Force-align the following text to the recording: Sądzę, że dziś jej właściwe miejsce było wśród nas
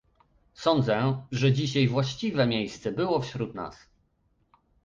Sądzę, 0.53 1.25
że 1.31 1.51
dziś 1.51 1.75
jej 1.75 1.87
właściwe 1.87 2.47
miejsce 2.47 2.91
było 2.91 3.21
wśród 3.21 3.55
nas 3.55 3.77